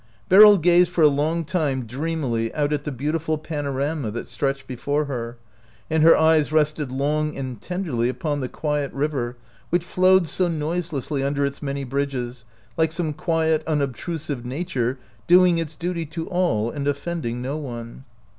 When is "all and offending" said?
16.29-17.39